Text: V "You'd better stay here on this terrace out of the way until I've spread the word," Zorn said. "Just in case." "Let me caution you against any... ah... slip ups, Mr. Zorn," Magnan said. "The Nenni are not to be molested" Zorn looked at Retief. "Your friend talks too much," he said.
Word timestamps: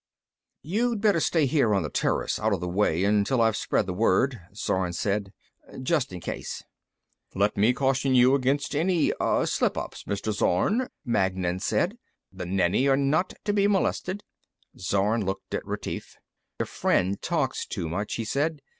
V 0.63 0.69
"You'd 0.71 0.99
better 0.99 1.19
stay 1.19 1.45
here 1.45 1.75
on 1.75 1.83
this 1.83 1.91
terrace 1.93 2.39
out 2.39 2.53
of 2.53 2.59
the 2.59 2.67
way 2.67 3.03
until 3.03 3.39
I've 3.39 3.55
spread 3.55 3.85
the 3.85 3.93
word," 3.93 4.41
Zorn 4.55 4.93
said. 4.93 5.31
"Just 5.83 6.11
in 6.11 6.19
case." 6.19 6.63
"Let 7.35 7.55
me 7.55 7.71
caution 7.71 8.15
you 8.15 8.33
against 8.33 8.75
any... 8.75 9.13
ah... 9.19 9.45
slip 9.45 9.77
ups, 9.77 10.05
Mr. 10.05 10.33
Zorn," 10.33 10.87
Magnan 11.05 11.59
said. 11.59 11.99
"The 12.33 12.45
Nenni 12.47 12.87
are 12.87 12.97
not 12.97 13.35
to 13.45 13.53
be 13.53 13.67
molested" 13.67 14.23
Zorn 14.89 15.23
looked 15.23 15.53
at 15.53 15.63
Retief. 15.67 16.17
"Your 16.57 16.65
friend 16.65 17.21
talks 17.21 17.67
too 17.67 17.87
much," 17.87 18.15
he 18.15 18.25
said. 18.25 18.59